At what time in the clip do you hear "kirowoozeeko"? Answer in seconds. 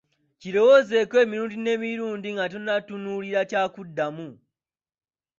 0.39-1.15